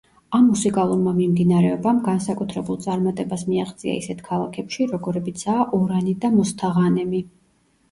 ამ 0.35 0.45
მუსიკალურმა 0.51 1.11
მიმდინარეობამ 1.17 1.99
განსაკუთრებულ 2.07 2.79
წარმატებას 2.87 3.45
მიაღწია 3.51 3.95
ისეთ 4.01 4.25
ქალაქებში 4.31 4.91
როგორებიცაა 4.97 5.71
ორანი 5.83 6.19
და 6.27 6.35
მოსთაღანემი. 6.41 7.25